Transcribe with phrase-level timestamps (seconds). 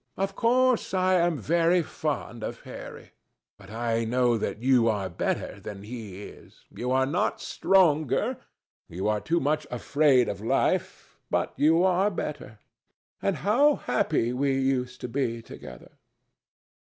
[0.17, 3.11] Of course, I am very fond of Harry.
[3.59, 6.65] But I know that you are better than he is.
[6.71, 12.57] You are not stronger—you are too much afraid of life—but you are better.
[13.21, 15.91] And how happy we used to be together!